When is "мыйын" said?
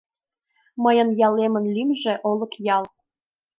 0.83-1.09